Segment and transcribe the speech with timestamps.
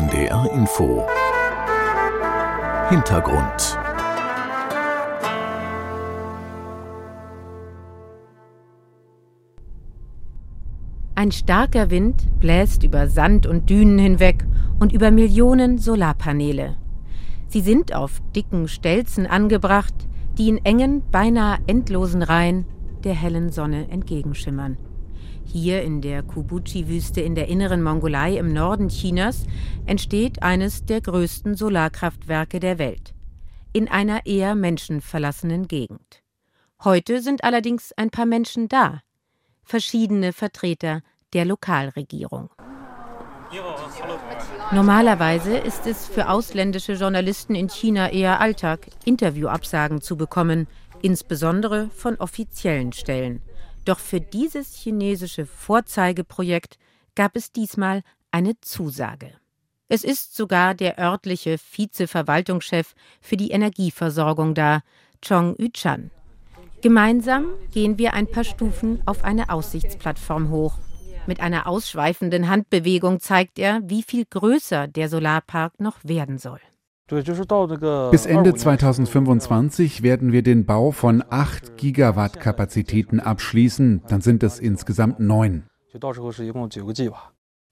[0.00, 1.06] NDR Info
[2.88, 3.78] Hintergrund
[11.14, 14.46] Ein starker Wind bläst über Sand und Dünen hinweg
[14.78, 16.78] und über Millionen Solarpaneele.
[17.48, 19.92] Sie sind auf dicken Stelzen angebracht,
[20.38, 22.64] die in engen, beinahe endlosen Reihen
[23.04, 24.78] der hellen Sonne entgegenschimmern.
[25.52, 29.46] Hier in der Kubuchi-Wüste in der inneren Mongolei im Norden Chinas
[29.84, 33.14] entsteht eines der größten Solarkraftwerke der Welt.
[33.72, 36.22] In einer eher menschenverlassenen Gegend.
[36.84, 39.00] Heute sind allerdings ein paar Menschen da.
[39.64, 42.50] Verschiedene Vertreter der Lokalregierung.
[44.70, 50.68] Normalerweise ist es für ausländische Journalisten in China eher Alltag, Interviewabsagen zu bekommen,
[51.02, 53.42] insbesondere von offiziellen Stellen.
[53.90, 56.78] Doch für dieses chinesische Vorzeigeprojekt
[57.16, 59.32] gab es diesmal eine Zusage.
[59.88, 64.82] Es ist sogar der örtliche Vizeverwaltungschef für die Energieversorgung da,
[65.26, 66.12] Chong Yuchan.
[66.82, 70.78] Gemeinsam gehen wir ein paar Stufen auf eine Aussichtsplattform hoch.
[71.26, 76.60] Mit einer ausschweifenden Handbewegung zeigt er, wie viel größer der Solarpark noch werden soll.
[77.10, 84.60] Bis Ende 2025 werden wir den Bau von 8 Gigawatt Kapazitäten abschließen, dann sind es
[84.60, 85.64] insgesamt neun.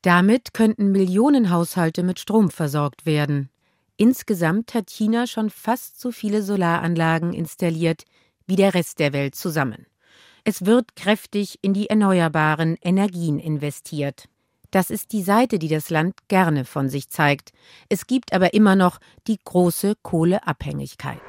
[0.03, 3.49] Damit könnten Millionen Haushalte mit Strom versorgt werden.
[3.97, 8.05] Insgesamt hat China schon fast so viele Solaranlagen installiert
[8.47, 9.87] wie der Rest der Welt zusammen.
[10.45, 14.29] Es wird kräftig in die erneuerbaren Energien investiert.
[14.71, 17.53] Das ist die Seite, die das Land gerne von sich zeigt.
[17.89, 21.23] Es gibt aber immer noch die große Kohleabhängigkeit.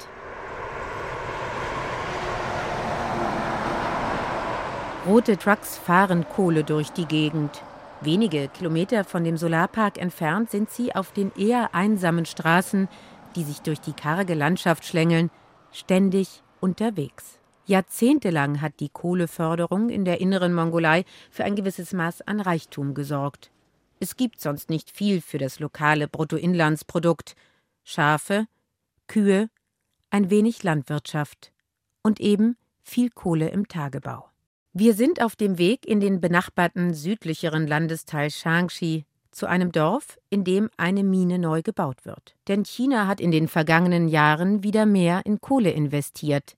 [5.06, 7.62] Rote Trucks fahren Kohle durch die Gegend.
[8.02, 12.88] Wenige Kilometer von dem Solarpark entfernt sind sie auf den eher einsamen Straßen,
[13.34, 15.30] die sich durch die karge Landschaft schlängeln,
[15.72, 17.39] ständig unterwegs.
[17.66, 23.50] Jahrzehntelang hat die Kohleförderung in der inneren Mongolei für ein gewisses Maß an Reichtum gesorgt.
[24.00, 27.36] Es gibt sonst nicht viel für das lokale Bruttoinlandsprodukt.
[27.84, 28.46] Schafe,
[29.06, 29.50] Kühe,
[30.10, 31.52] ein wenig Landwirtschaft
[32.02, 34.30] und eben viel Kohle im Tagebau.
[34.72, 40.44] Wir sind auf dem Weg in den benachbarten südlicheren Landesteil Shangxi zu einem Dorf, in
[40.44, 42.36] dem eine Mine neu gebaut wird.
[42.48, 46.56] Denn China hat in den vergangenen Jahren wieder mehr in Kohle investiert.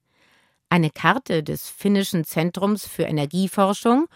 [0.72, 4.06] Eine Karte des finnischen Zentrums für Energieforschung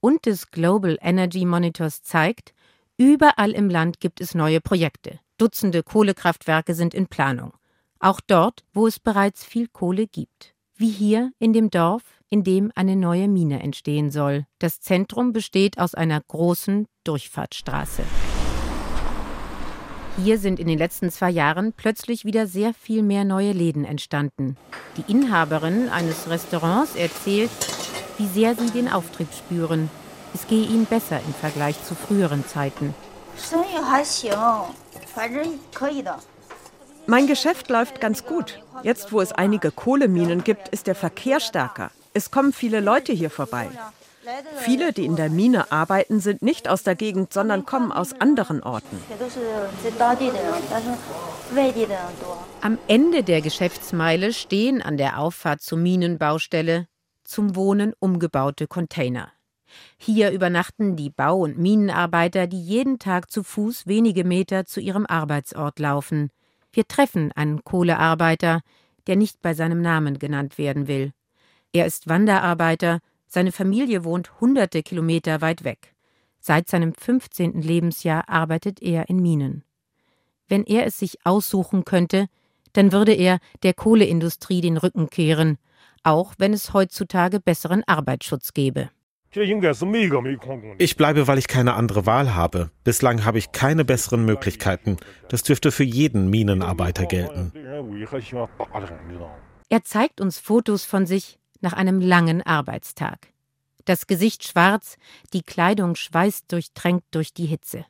[0.00, 2.54] und des Global Energy Monitors zeigt,
[2.96, 5.20] überall im Land gibt es neue Projekte.
[5.36, 7.52] Dutzende Kohlekraftwerke sind in Planung.
[7.98, 10.54] Auch dort, wo es bereits viel Kohle gibt.
[10.74, 14.46] Wie hier in dem Dorf, in dem eine neue Mine entstehen soll.
[14.58, 18.04] Das Zentrum besteht aus einer großen Durchfahrtsstraße.
[20.24, 24.56] Hier sind in den letzten zwei Jahren plötzlich wieder sehr viel mehr neue Läden entstanden.
[24.96, 27.50] Die Inhaberin eines Restaurants erzählt,
[28.16, 29.90] wie sehr sie den Auftrieb spüren.
[30.34, 32.94] Es gehe ihnen besser im Vergleich zu früheren Zeiten.
[37.06, 38.60] Mein Geschäft läuft ganz gut.
[38.82, 41.90] Jetzt, wo es einige Kohleminen gibt, ist der Verkehr stärker.
[42.14, 43.68] Es kommen viele Leute hier vorbei.
[44.58, 48.62] Viele, die in der Mine arbeiten, sind nicht aus der Gegend, sondern kommen aus anderen
[48.62, 49.00] Orten.
[52.60, 56.88] Am Ende der Geschäftsmeile stehen an der Auffahrt zur Minenbaustelle
[57.24, 59.32] zum Wohnen umgebaute Container.
[59.98, 65.06] Hier übernachten die Bau- und Minenarbeiter, die jeden Tag zu Fuß wenige Meter zu ihrem
[65.06, 66.30] Arbeitsort laufen.
[66.72, 68.62] Wir treffen einen Kohlearbeiter,
[69.06, 71.12] der nicht bei seinem Namen genannt werden will.
[71.72, 75.94] Er ist Wanderarbeiter seine Familie wohnt hunderte Kilometer weit weg.
[76.38, 77.60] Seit seinem 15.
[77.60, 79.64] Lebensjahr arbeitet er in Minen.
[80.48, 82.28] Wenn er es sich aussuchen könnte,
[82.72, 85.58] dann würde er der Kohleindustrie den Rücken kehren,
[86.02, 88.90] auch wenn es heutzutage besseren Arbeitsschutz gäbe.
[90.78, 92.70] Ich bleibe, weil ich keine andere Wahl habe.
[92.84, 94.96] Bislang habe ich keine besseren Möglichkeiten.
[95.28, 97.52] Das dürfte für jeden Minenarbeiter gelten.
[99.68, 103.32] Er zeigt uns Fotos von sich, nach einem langen Arbeitstag.
[103.86, 104.98] Das Gesicht schwarz,
[105.32, 107.84] die Kleidung schweißdurchtränkt durch die Hitze.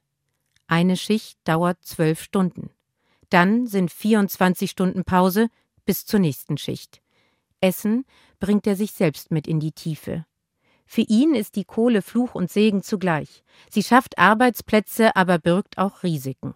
[0.66, 2.70] Eine Schicht dauert zwölf Stunden.
[3.28, 5.48] Dann sind 24 Stunden Pause
[5.84, 7.02] bis zur nächsten Schicht.
[7.60, 8.06] Essen
[8.40, 10.24] bringt er sich selbst mit in die Tiefe.
[10.86, 13.44] Für ihn ist die Kohle Fluch und Segen zugleich.
[13.68, 16.54] Sie schafft Arbeitsplätze, aber birgt auch Risiken.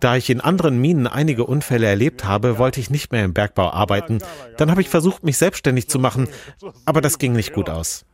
[0.00, 3.70] Da ich in anderen Minen einige Unfälle erlebt habe, wollte ich nicht mehr im Bergbau
[3.70, 4.18] arbeiten.
[4.56, 6.28] Dann habe ich versucht, mich selbstständig zu machen,
[6.84, 8.04] aber das ging nicht gut aus.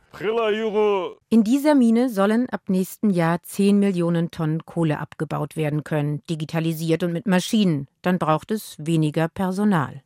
[1.29, 7.03] In dieser Mine sollen ab nächsten Jahr 10 Millionen Tonnen Kohle abgebaut werden können, digitalisiert
[7.03, 7.87] und mit Maschinen.
[8.01, 10.01] Dann braucht es weniger Personal.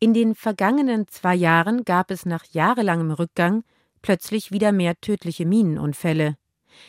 [0.00, 3.62] In den vergangenen zwei Jahren gab es nach jahrelangem Rückgang
[4.02, 6.36] plötzlich wieder mehr tödliche Minenunfälle.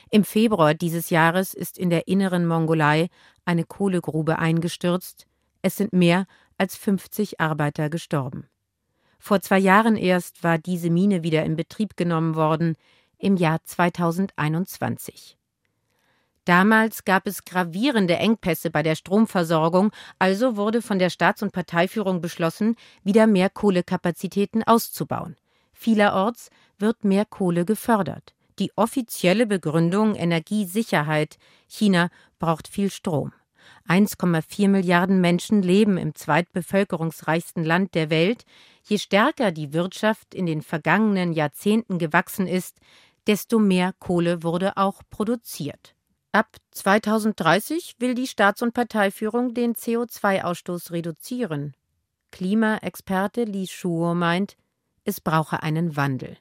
[0.10, 3.10] Im Februar dieses Jahres ist in der inneren Mongolei
[3.46, 5.26] eine Kohlegrube eingestürzt.
[5.62, 6.26] Es sind mehr
[6.58, 8.48] als 50 Arbeiter gestorben.
[9.20, 12.76] Vor zwei Jahren erst war diese Mine wieder in Betrieb genommen worden,
[13.18, 15.38] im Jahr 2021.
[16.46, 22.22] Damals gab es gravierende Engpässe bei der Stromversorgung, also wurde von der Staats- und Parteiführung
[22.22, 25.36] beschlossen, wieder mehr Kohlekapazitäten auszubauen.
[25.74, 28.35] Vielerorts wird mehr Kohle gefördert.
[28.60, 31.38] Die offizielle Begründung Energiesicherheit.
[31.68, 32.10] China
[32.40, 33.34] braucht viel Strom.
[33.88, 38.46] 1,4 Milliarden Menschen leben im zweitbevölkerungsreichsten Land der Welt.
[38.84, 42.80] Je stärker die Wirtschaft in den vergangenen Jahrzehnten gewachsen ist,
[43.28, 45.96] desto mehr Kohle wurde auch produziert.
[46.32, 51.76] Ab 2030 will die Staats- und Parteiführung den CO2-Ausstoß reduzieren.
[52.32, 54.58] Klimaexperte Li Shuo meint,
[55.06, 56.38] es brauche einen Wandel.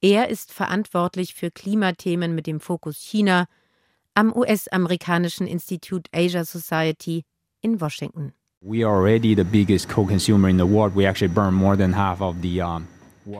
[0.00, 3.46] Er ist verantwortlich für Klimathemen mit dem Fokus China
[4.14, 7.24] am US-amerikanischen Institut Asia Society
[7.60, 8.32] in Washington.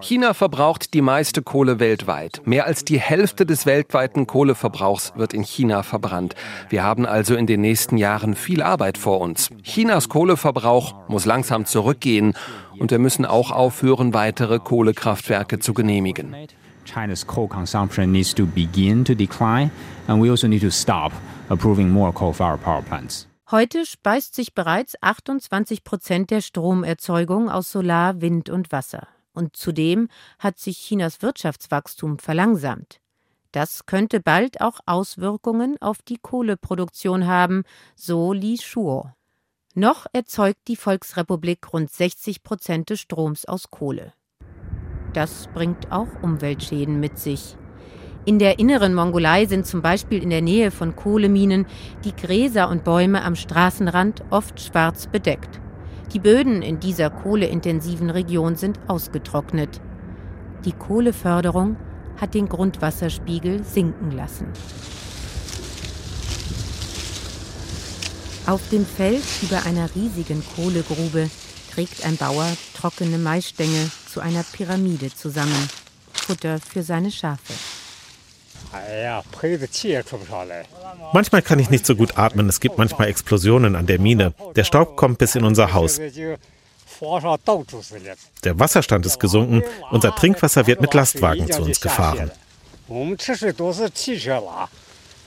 [0.01, 2.43] China verbraucht die meiste Kohle weltweit.
[2.45, 6.35] Mehr als die Hälfte des weltweiten Kohleverbrauchs wird in China verbrannt.
[6.69, 9.51] Wir haben also in den nächsten Jahren viel Arbeit vor uns.
[9.63, 12.35] Chinas Kohleverbrauch muss langsam zurückgehen
[12.79, 16.35] und wir müssen auch aufhören, weitere Kohlekraftwerke zu genehmigen.
[16.85, 19.71] China's coal consumption needs to begin to decline
[20.07, 21.13] and we also need to stop
[21.49, 23.27] approving more coal-fired power plants.
[23.51, 29.09] Heute speist sich bereits 28 Prozent der Stromerzeugung aus Solar, Wind und Wasser.
[29.39, 30.09] Und zudem
[30.41, 32.99] hat sich Chinas Wirtschaftswachstum verlangsamt.
[33.53, 37.63] Das könnte bald auch Auswirkungen auf die Kohleproduktion haben,
[37.95, 39.13] so Li Shuo.
[39.75, 44.13] Noch erzeugt die Volksrepublik rund 60 Prozent des Stroms aus Kohle.
[45.13, 47.57] Das bringt auch Umweltschäden mit sich.
[48.25, 51.65] In der inneren Mongolei sind zum Beispiel in der Nähe von Kohleminen
[52.03, 55.61] die Gräser und Bäume am Straßenrand oft schwarz bedeckt.
[56.13, 59.81] Die Böden in dieser kohleintensiven Region sind ausgetrocknet.
[60.65, 61.77] Die Kohleförderung
[62.17, 64.47] hat den Grundwasserspiegel sinken lassen.
[68.47, 71.29] Auf dem Feld über einer riesigen Kohlegrube
[71.75, 75.69] trägt ein Bauer trockene Maisstängel zu einer Pyramide zusammen.
[76.15, 77.53] Futter für seine Schafe.
[81.13, 82.49] Manchmal kann ich nicht so gut atmen.
[82.49, 84.35] Es gibt manchmal Explosionen an der Mine.
[84.57, 85.99] Der Staub kommt bis in unser Haus.
[88.45, 89.63] Der Wasserstand ist gesunken.
[89.91, 92.31] Unser Trinkwasser wird mit Lastwagen zu uns gefahren.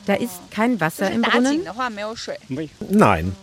[0.06, 1.62] Da ist kein Wasser im Brunnen?
[2.90, 3.36] Nein.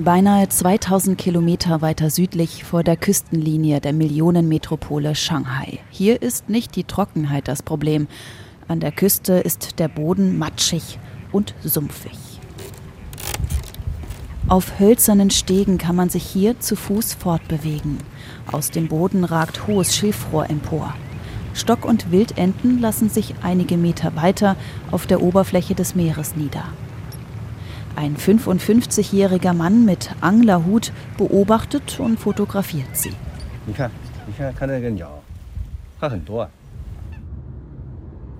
[0.00, 5.80] Beinahe 2000 Kilometer weiter südlich vor der Küstenlinie der Millionenmetropole Shanghai.
[5.90, 8.06] Hier ist nicht die Trockenheit das Problem.
[8.68, 11.00] An der Küste ist der Boden matschig
[11.32, 12.16] und sumpfig.
[14.46, 17.98] Auf hölzernen Stegen kann man sich hier zu Fuß fortbewegen.
[18.52, 20.94] Aus dem Boden ragt hohes Schilfrohr empor.
[21.54, 24.54] Stock- und Wildenten lassen sich einige Meter weiter
[24.92, 26.66] auf der Oberfläche des Meeres nieder.
[27.98, 33.12] Ein 55-jähriger Mann mit Anglerhut beobachtet und fotografiert sie.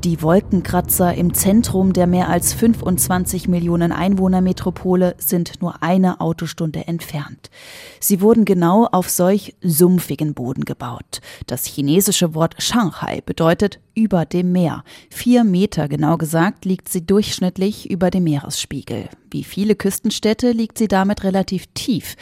[0.04, 7.50] Die Wolkenkratzer im Zentrum der mehr als 25 Millionen Einwohnermetropole sind nur eine Autostunde entfernt.
[7.98, 11.20] Sie wurden genau auf solch sumpfigen Boden gebaut.
[11.48, 14.84] Das chinesische Wort Shanghai bedeutet über dem Meer.
[15.10, 19.08] Vier Meter genau gesagt liegt sie durchschnittlich über dem Meeresspiegel.
[19.32, 22.14] Wie viele Küstenstädte liegt sie damit relativ tief.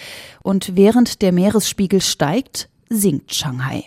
[0.43, 3.85] Und während der Meeresspiegel steigt, sinkt Shanghai.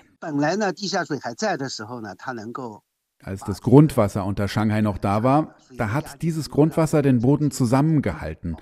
[3.24, 8.56] Als das Grundwasser unter Shanghai noch da war, da hat dieses Grundwasser den Boden zusammengehalten.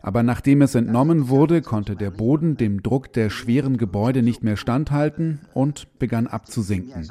[0.00, 4.56] Aber nachdem es entnommen wurde, konnte der Boden dem Druck der schweren Gebäude nicht mehr
[4.56, 7.06] standhalten und begann abzusinken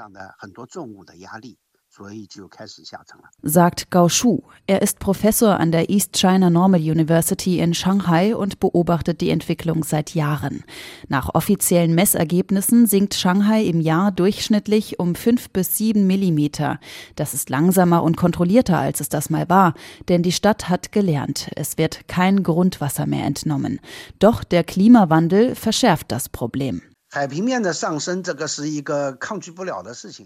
[3.41, 4.41] sagt Gao Shu.
[4.67, 9.83] Er ist Professor an der East China Normal University in Shanghai und beobachtet die Entwicklung
[9.83, 10.63] seit Jahren.
[11.07, 16.79] Nach offiziellen Messergebnissen sinkt Shanghai im Jahr durchschnittlich um fünf bis sieben Millimeter.
[17.15, 19.73] Das ist langsamer und kontrollierter, als es das mal war,
[20.07, 23.79] denn die Stadt hat gelernt, es wird kein Grundwasser mehr entnommen.
[24.19, 26.81] Doch der Klimawandel verschärft das Problem.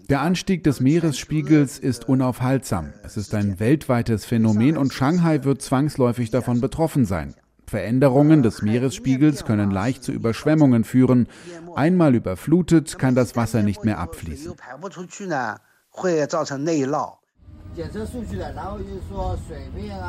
[0.08, 2.92] Der Anstieg des Meeresspiegels ist unaufhaltsam.
[3.04, 7.34] Es ist ein weltweites Phänomen und Shanghai wird zwangsläufig davon betroffen sein.
[7.66, 11.28] Veränderungen des Meeresspiegels können leicht zu Überschwemmungen führen.
[11.74, 14.52] Einmal überflutet, kann das Wasser nicht mehr abfließen.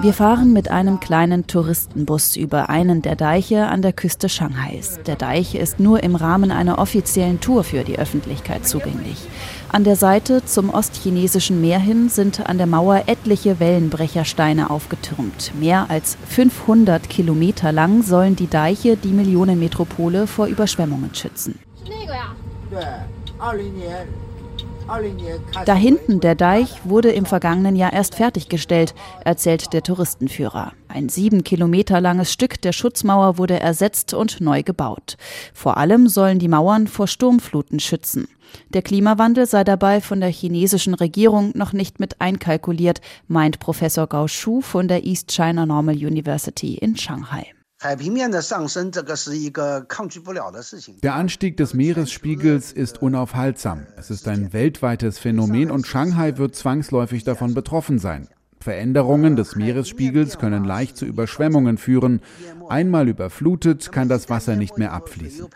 [0.02, 5.00] Wir fahren mit einem kleinen Touristenbus über einen der Deiche an der Küste Shanghais.
[5.06, 9.18] Der Deich ist nur im Rahmen einer offiziellen Tour für die Öffentlichkeit zugänglich.
[9.72, 15.54] An der Seite zum ostchinesischen Meer hin sind an der Mauer etliche Wellenbrechersteine aufgetürmt.
[15.58, 21.60] Mehr als 500 Kilometer lang sollen die Deiche die Millionenmetropole vor Überschwemmungen schützen.
[25.66, 30.74] Da hinten der Deich wurde im vergangenen Jahr erst fertiggestellt, erzählt der Touristenführer.
[30.88, 35.18] Ein sieben Kilometer langes Stück der Schutzmauer wurde ersetzt und neu gebaut.
[35.54, 38.28] Vor allem sollen die Mauern vor Sturmfluten schützen.
[38.70, 44.28] Der Klimawandel sei dabei von der chinesischen Regierung noch nicht mit einkalkuliert, meint Professor Gao
[44.28, 47.48] Shu von der East China Normal University in Shanghai.
[51.04, 53.88] Der Anstieg des Meeresspiegels ist unaufhaltsam.
[53.98, 58.30] Es ist ein weltweites Phänomen und Shanghai wird zwangsläufig davon betroffen sein.
[58.62, 62.22] Veränderungen des Meeresspiegels können leicht zu Überschwemmungen führen.
[62.70, 65.48] Einmal überflutet, kann das Wasser nicht mehr abfließen.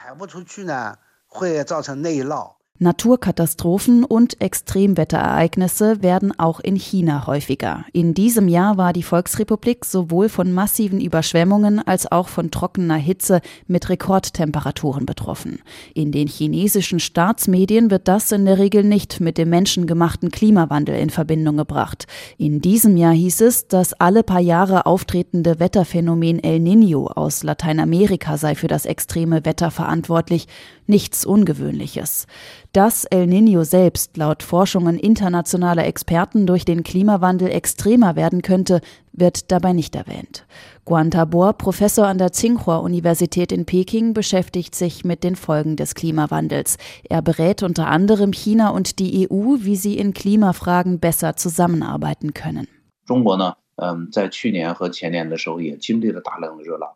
[2.80, 7.86] Naturkatastrophen und Extremwetterereignisse werden auch in China häufiger.
[7.92, 13.42] In diesem Jahr war die Volksrepublik sowohl von massiven Überschwemmungen als auch von trockener Hitze
[13.66, 15.60] mit Rekordtemperaturen betroffen.
[15.96, 21.10] In den chinesischen Staatsmedien wird das in der Regel nicht mit dem menschengemachten Klimawandel in
[21.10, 22.06] Verbindung gebracht.
[22.38, 28.38] In diesem Jahr hieß es, das alle paar Jahre auftretende Wetterphänomen El Niño aus Lateinamerika
[28.38, 30.48] sei für das extreme Wetter verantwortlich
[30.86, 32.28] nichts Ungewöhnliches
[32.73, 38.81] Dass El Niño selbst laut Forschungen internationaler Experten durch den Klimawandel extremer werden könnte,
[39.13, 40.47] wird dabei nicht erwähnt.
[40.85, 46.77] Guan Tabor, Professor an der Tsinghua-Universität in Peking, beschäftigt sich mit den Folgen des Klimawandels.
[47.09, 52.67] Er berät unter anderem China und die EU, wie sie in Klimafragen besser zusammenarbeiten können.
[53.05, 56.91] 中国呢，嗯，在去年和前年的时候也经历了大量的热浪。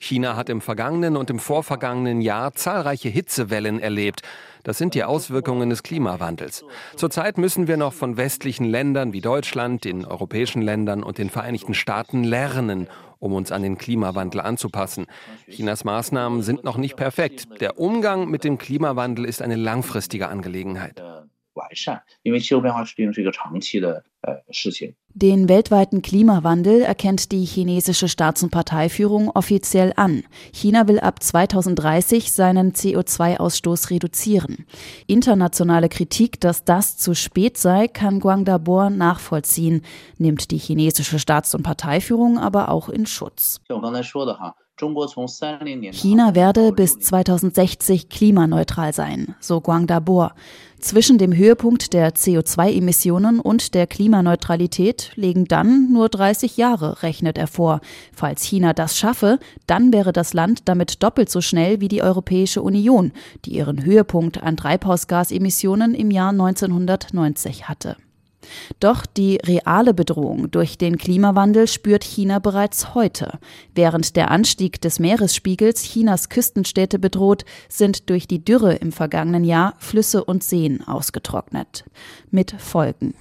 [0.00, 4.22] China hat im vergangenen und im vorvergangenen Jahr zahlreiche Hitzewellen erlebt.
[4.64, 6.64] Das sind die Auswirkungen des Klimawandels.
[6.96, 11.74] Zurzeit müssen wir noch von westlichen Ländern wie Deutschland, den europäischen Ländern und den Vereinigten
[11.74, 12.88] Staaten lernen,
[13.18, 15.06] um uns an den Klimawandel anzupassen.
[15.48, 17.48] Chinas Maßnahmen sind noch nicht perfekt.
[17.60, 21.02] Der Umgang mit dem Klimawandel ist eine langfristige Angelegenheit.
[21.67, 24.95] 完善，因为气候变化毕竟是一个长期的呃事情。
[25.15, 30.23] Den weltweiten Klimawandel erkennt die chinesische Staats- und Parteiführung offiziell an.
[30.51, 34.65] China will ab 2030 seinen CO2-Ausstoß reduzieren.
[35.05, 39.83] Internationale Kritik, dass das zu spät sei, kann Guangdabor nachvollziehen,
[40.17, 43.61] nimmt die chinesische Staats- und Parteiführung aber auch in Schutz.
[45.92, 50.34] China werde bis 2060 klimaneutral sein, so Guangdabor.
[50.80, 57.48] Zwischen dem Höhepunkt der CO2-Emissionen und der Klimaneutralität liegen dann nur 30 Jahre, rechnet er
[57.48, 57.80] vor.
[58.14, 62.62] Falls China das schaffe, dann wäre das Land damit doppelt so schnell wie die Europäische
[62.62, 63.12] Union,
[63.44, 67.96] die ihren Höhepunkt an Treibhausgasemissionen im Jahr 1990 hatte.
[68.80, 73.38] Doch die reale Bedrohung durch den Klimawandel spürt China bereits heute.
[73.74, 79.74] Während der Anstieg des Meeresspiegels Chinas Küstenstädte bedroht, sind durch die Dürre im vergangenen Jahr
[79.78, 81.84] Flüsse und Seen ausgetrocknet.
[82.30, 83.14] Mit Folgen.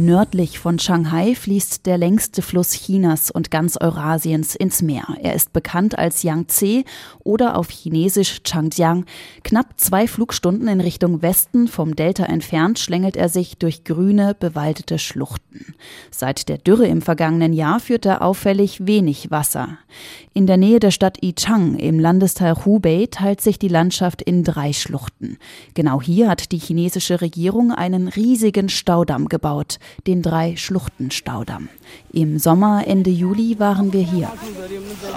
[0.00, 5.04] Nördlich von Shanghai fließt der längste Fluss Chinas und ganz Eurasiens ins Meer.
[5.20, 6.84] Er ist bekannt als Yangtze
[7.24, 9.06] oder auf Chinesisch Changjiang.
[9.42, 15.00] Knapp zwei Flugstunden in Richtung Westen vom Delta entfernt schlängelt er sich durch grüne, bewaldete
[15.00, 15.74] Schluchten.
[16.12, 19.78] Seit der Dürre im vergangenen Jahr führt er auffällig wenig Wasser.
[20.32, 24.72] In der Nähe der Stadt Yichang im Landesteil Hubei teilt sich die Landschaft in drei
[24.72, 25.38] Schluchten.
[25.74, 31.68] Genau hier hat die chinesische Regierung einen riesigen Staudamm gebaut den Drei-Schluchten-Staudamm.
[32.12, 34.28] Im Sommer, Ende Juli, waren wir hier.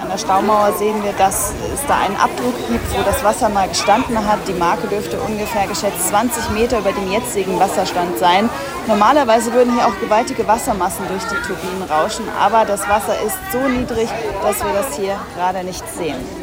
[0.00, 3.68] An der Staumauer sehen wir, dass es da einen Abdruck gibt, wo das Wasser mal
[3.68, 4.40] gestanden hat.
[4.48, 8.48] Die Marke dürfte ungefähr geschätzt 20 Meter über dem jetzigen Wasserstand sein.
[8.86, 13.68] Normalerweise würden hier auch gewaltige Wassermassen durch die Turbinen rauschen, aber das Wasser ist so
[13.68, 14.08] niedrig,
[14.42, 16.41] dass wir das hier gerade nicht sehen.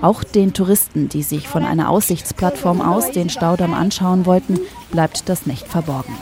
[0.00, 5.46] Auch den Touristen, die sich von einer Aussichtsplattform aus den Staudamm anschauen wollten, bleibt das
[5.46, 6.14] nicht verborgen.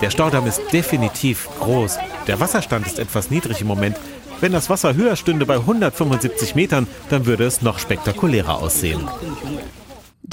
[0.00, 1.98] Der Staudamm ist definitiv groß.
[2.26, 3.96] Der Wasserstand ist etwas niedrig im Moment,
[4.40, 9.08] Wenn das Wasser höher stünde bei 175 Metern, dann würde es noch spektakulärer aussehen.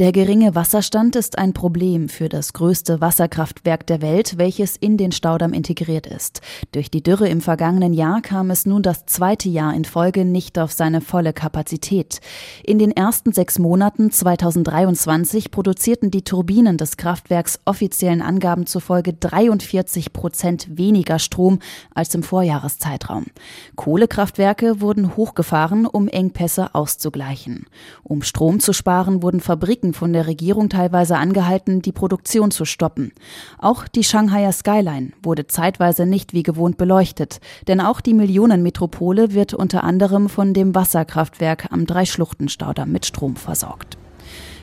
[0.01, 5.11] Der geringe Wasserstand ist ein Problem für das größte Wasserkraftwerk der Welt, welches in den
[5.11, 6.41] Staudamm integriert ist.
[6.71, 10.57] Durch die Dürre im vergangenen Jahr kam es nun das zweite Jahr in Folge nicht
[10.57, 12.19] auf seine volle Kapazität.
[12.63, 20.13] In den ersten sechs Monaten 2023 produzierten die Turbinen des Kraftwerks offiziellen Angaben zufolge 43
[20.13, 21.59] Prozent weniger Strom
[21.93, 23.27] als im Vorjahreszeitraum.
[23.75, 27.67] Kohlekraftwerke wurden hochgefahren, um Engpässe auszugleichen.
[28.01, 32.65] Um Strom zu sparen, wurden Fabriken Fabriken von der Regierung teilweise angehalten, die Produktion zu
[32.65, 33.11] stoppen.
[33.59, 39.53] Auch die Shanghaier Skyline wurde zeitweise nicht wie gewohnt beleuchtet, denn auch die Millionenmetropole wird
[39.53, 43.97] unter anderem von dem Wasserkraftwerk am Dreischluchtenstaudamm mit Strom versorgt.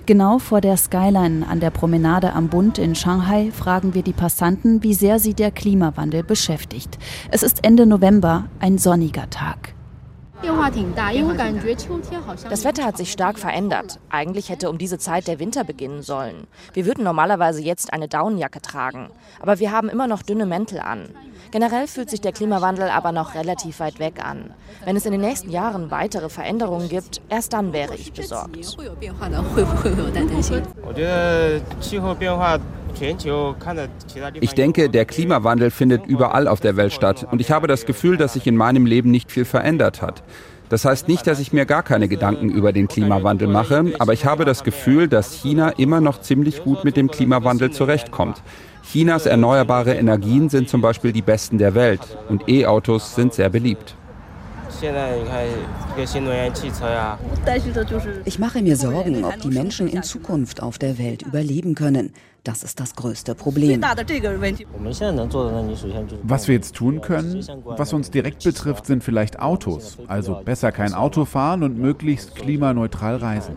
[0.06, 4.82] Genau vor der Skyline an der Promenade am Bund in Shanghai fragen wir die Passanten,
[4.82, 6.98] wie sehr sie der Klimawandel beschäftigt.
[7.30, 9.77] Es ist Ende November, ein sonniger Tag.
[12.48, 13.98] Das Wetter hat sich stark verändert.
[14.08, 16.46] Eigentlich hätte um diese Zeit der Winter beginnen sollen.
[16.72, 21.08] Wir würden normalerweise jetzt eine Daunenjacke tragen, aber wir haben immer noch dünne Mäntel an.
[21.50, 24.52] Generell fühlt sich der Klimawandel aber noch relativ weit weg an.
[24.84, 28.56] Wenn es in den nächsten Jahren weitere Veränderungen gibt, erst dann wäre ich besorgt.
[34.40, 38.16] Ich denke, der Klimawandel findet überall auf der Welt statt und ich habe das Gefühl,
[38.16, 40.22] dass sich in meinem Leben nicht viel verändert hat.
[40.68, 44.26] Das heißt nicht, dass ich mir gar keine Gedanken über den Klimawandel mache, aber ich
[44.26, 48.42] habe das Gefühl, dass China immer noch ziemlich gut mit dem Klimawandel zurechtkommt.
[48.90, 53.94] Chinas erneuerbare Energien sind zum Beispiel die besten der Welt und E-Autos sind sehr beliebt.
[58.24, 62.12] Ich mache mir Sorgen, ob die Menschen in Zukunft auf der Welt überleben können.
[62.48, 63.82] Das ist das größte Problem.
[66.22, 69.98] Was wir jetzt tun können, was uns direkt betrifft, sind vielleicht Autos.
[70.06, 73.54] Also besser kein Auto fahren und möglichst klimaneutral reisen.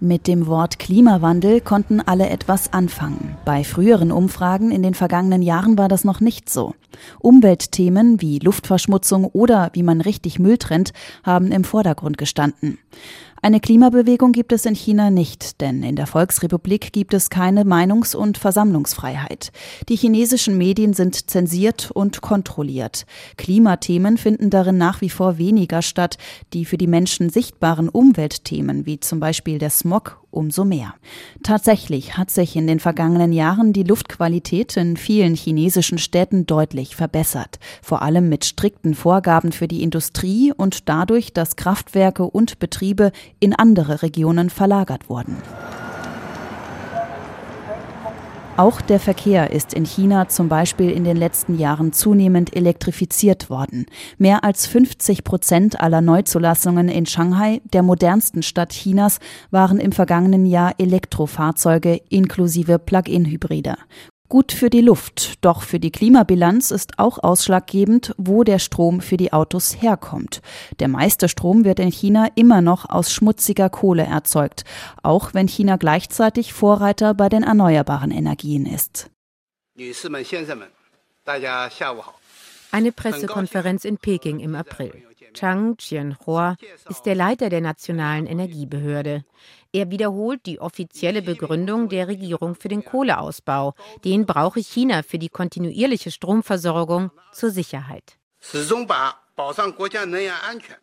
[0.00, 3.36] Mit dem Wort Klimawandel konnten alle etwas anfangen.
[3.44, 6.74] Bei früheren Umfragen in den vergangenen Jahren war das noch nicht so.
[7.18, 12.78] Umweltthemen wie Luftverschmutzung oder wie man richtig Müll trennt, haben im Vordergrund gestanden.
[13.42, 18.14] Eine Klimabewegung gibt es in China nicht, denn in der Volksrepublik gibt es keine Meinungs-
[18.14, 19.50] und Versammlungsfreiheit.
[19.88, 23.06] Die chinesischen Medien sind zensiert und kontrolliert.
[23.38, 26.18] Klimathemen finden darin nach wie vor weniger statt.
[26.52, 30.94] Die für die Menschen sichtbaren Umweltthemen, wie zum Beispiel der Smog umso mehr.
[31.42, 37.58] Tatsächlich hat sich in den vergangenen Jahren die Luftqualität in vielen chinesischen Städten deutlich verbessert,
[37.82, 43.54] vor allem mit strikten Vorgaben für die Industrie und dadurch, dass Kraftwerke und Betriebe in
[43.54, 45.36] andere Regionen verlagert wurden.
[48.60, 53.86] Auch der Verkehr ist in China zum Beispiel in den letzten Jahren zunehmend elektrifiziert worden.
[54.18, 59.18] Mehr als 50 Prozent aller Neuzulassungen in Shanghai, der modernsten Stadt Chinas,
[59.50, 63.78] waren im vergangenen Jahr Elektrofahrzeuge inklusive Plug-in-Hybride.
[64.30, 69.16] Gut für die Luft, doch für die Klimabilanz ist auch ausschlaggebend, wo der Strom für
[69.16, 70.40] die Autos herkommt.
[70.78, 74.62] Der meiste Strom wird in China immer noch aus schmutziger Kohle erzeugt,
[75.02, 79.10] auch wenn China gleichzeitig Vorreiter bei den erneuerbaren Energien ist.
[82.70, 84.92] Eine Pressekonferenz in Peking im April.
[85.34, 86.56] Chang Chien-hua
[86.88, 89.24] ist der Leiter der Nationalen Energiebehörde.
[89.72, 93.74] Er wiederholt die offizielle Begründung der Regierung für den Kohleausbau.
[94.04, 98.18] Den brauche China für die kontinuierliche Stromversorgung zur Sicherheit.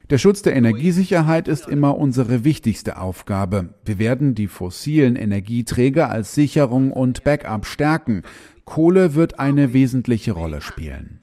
[0.10, 3.76] Der Schutz der Energiesicherheit ist immer unsere wichtigste Aufgabe.
[3.84, 8.24] Wir werden die fossilen Energieträger als Sicherung und Backup stärken.
[8.66, 11.22] Kohle wird eine wesentliche Rolle spielen.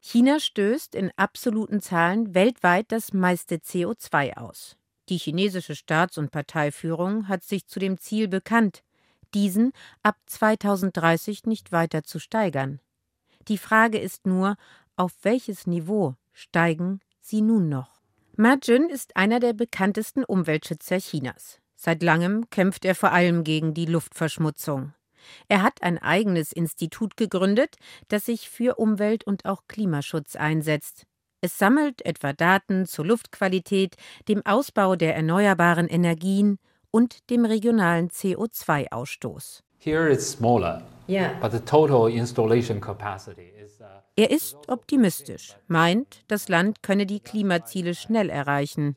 [0.00, 4.77] China stößt in absoluten Zahlen weltweit das meiste CO2 aus.
[5.08, 8.82] Die chinesische Staats- und Parteiführung hat sich zu dem Ziel bekannt,
[9.34, 12.80] diesen ab 2030 nicht weiter zu steigern.
[13.48, 14.56] Die Frage ist nur,
[14.96, 18.00] auf welches Niveau steigen sie nun noch?
[18.36, 21.60] Ma Jun ist einer der bekanntesten Umweltschützer Chinas.
[21.74, 24.92] Seit langem kämpft er vor allem gegen die Luftverschmutzung.
[25.48, 27.76] Er hat ein eigenes Institut gegründet,
[28.08, 31.06] das sich für Umwelt und auch Klimaschutz einsetzt.
[31.40, 33.96] Es sammelt etwa Daten zur Luftqualität,
[34.26, 36.58] dem Ausbau der erneuerbaren Energien
[36.90, 39.62] und dem regionalen CO2-Ausstoß.
[39.86, 39.92] Uh,
[44.16, 48.96] er ist optimistisch, meint, das Land könne die Klimaziele schnell erreichen.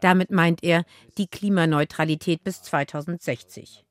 [0.00, 0.84] Damit meint er
[1.18, 3.84] die Klimaneutralität bis 2060.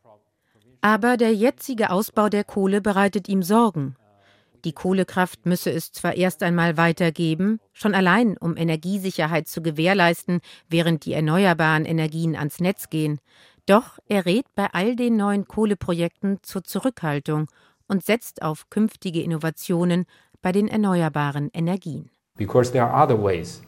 [0.82, 3.96] Aber der jetzige Ausbau der Kohle bereitet ihm Sorgen.
[4.66, 11.06] Die Kohlekraft müsse es zwar erst einmal weitergeben, schon allein um Energiesicherheit zu gewährleisten, während
[11.06, 13.20] die erneuerbaren Energien ans Netz gehen.
[13.66, 17.48] Doch er rät bei all den neuen Kohleprojekten zur Zurückhaltung
[17.88, 20.06] und setzt auf künftige Innovationen
[20.42, 22.10] bei den erneuerbaren Energien.
[22.36, 23.62] Because there are other ways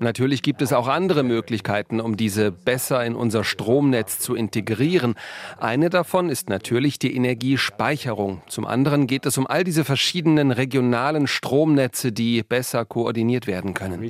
[0.00, 5.14] Natürlich gibt es auch andere Möglichkeiten, um diese besser in unser Stromnetz zu integrieren.
[5.58, 8.42] Eine davon ist natürlich die Energiespeicherung.
[8.48, 14.02] Zum anderen geht es um all diese verschiedenen regionalen Stromnetze, die besser koordiniert werden können.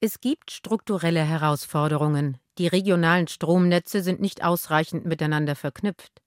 [0.00, 2.38] Es gibt strukturelle Herausforderungen.
[2.58, 6.22] Die regionalen Stromnetze sind nicht ausreichend miteinander verknüpft.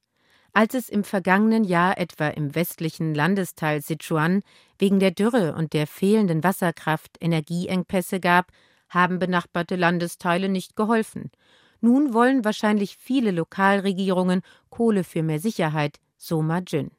[0.53, 4.43] Als es im vergangenen Jahr etwa im westlichen Landesteil Sichuan
[4.77, 8.51] wegen der Dürre und der fehlenden Wasserkraft Energieengpässe gab,
[8.89, 11.31] haben benachbarte Landesteile nicht geholfen.
[11.79, 16.91] Nun wollen wahrscheinlich viele Lokalregierungen Kohle für mehr Sicherheit, so Ma Jun.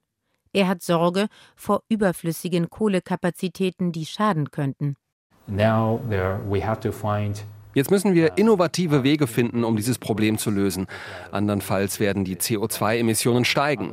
[0.55, 4.97] Er hat Sorge vor überflüssigen Kohlekapazitäten, die schaden könnten.
[5.47, 10.37] Now there we have to find Jetzt müssen wir innovative Wege finden, um dieses Problem
[10.39, 10.87] zu lösen.
[11.31, 13.93] Andernfalls werden die CO2-Emissionen steigen.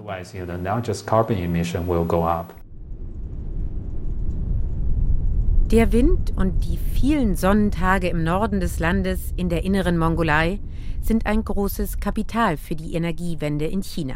[5.71, 10.59] Der Wind und die vielen Sonnentage im Norden des Landes in der inneren Mongolei
[11.01, 14.15] sind ein großes Kapital für die Energiewende in China.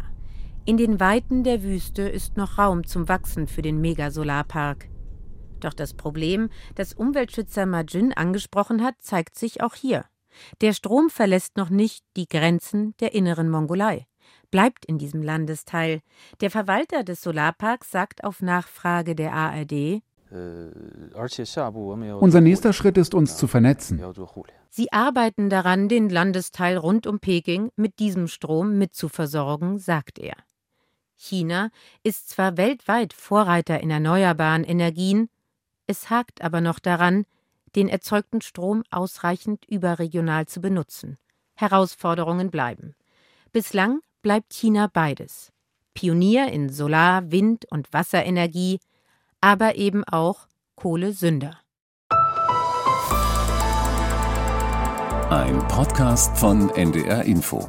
[0.65, 4.87] In den Weiten der Wüste ist noch Raum zum Wachsen für den Megasolarpark.
[5.63, 10.05] Doch das Problem, das Umweltschützer Majin angesprochen hat, zeigt sich auch hier.
[10.61, 14.07] Der Strom verlässt noch nicht die Grenzen der inneren Mongolei,
[14.51, 16.01] bleibt in diesem Landesteil.
[16.41, 20.01] Der Verwalter des Solarparks sagt auf Nachfrage der ARD,
[22.19, 24.01] unser nächster Schritt ist, uns zu vernetzen.
[24.71, 30.33] Sie arbeiten daran, den Landesteil rund um Peking mit diesem Strom mitzuversorgen, sagt er.
[31.15, 31.69] China
[32.01, 35.29] ist zwar weltweit Vorreiter in erneuerbaren Energien,
[35.87, 37.25] es hakt aber noch daran,
[37.75, 41.17] den erzeugten Strom ausreichend überregional zu benutzen.
[41.55, 42.95] Herausforderungen bleiben.
[43.51, 45.51] Bislang bleibt China beides.
[45.93, 48.79] Pionier in Solar-, Wind- und Wasserenergie,
[49.41, 51.59] aber eben auch Kohlesünder.
[55.29, 57.67] Ein Podcast von NDR Info.